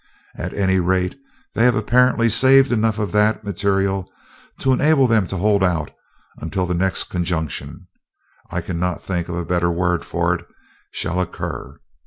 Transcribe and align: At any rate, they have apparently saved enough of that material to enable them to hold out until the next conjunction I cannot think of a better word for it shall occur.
At 0.33 0.55
any 0.55 0.79
rate, 0.79 1.15
they 1.53 1.63
have 1.65 1.75
apparently 1.75 2.27
saved 2.27 2.71
enough 2.71 2.97
of 2.97 3.11
that 3.11 3.43
material 3.43 4.11
to 4.57 4.73
enable 4.73 5.05
them 5.05 5.27
to 5.27 5.37
hold 5.37 5.63
out 5.63 5.91
until 6.39 6.65
the 6.65 6.73
next 6.73 7.03
conjunction 7.11 7.85
I 8.49 8.61
cannot 8.61 9.03
think 9.03 9.29
of 9.29 9.35
a 9.35 9.45
better 9.45 9.69
word 9.69 10.03
for 10.03 10.33
it 10.33 10.47
shall 10.91 11.19
occur. 11.21 11.77